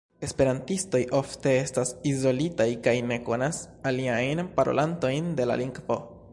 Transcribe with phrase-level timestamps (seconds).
[0.27, 3.61] Esperantistoj ofte estas izolitaj kaj ne konas
[3.93, 6.05] aliajn parolantojn de la lingvo.